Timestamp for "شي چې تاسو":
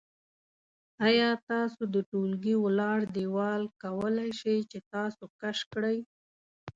4.39-5.23